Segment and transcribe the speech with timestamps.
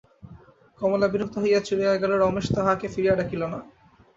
[0.79, 3.59] কমলা বিরক্ত হইয়া চলিয়া গেলে রমেশ তাহাকে ফিরিয়া ডাকিল না।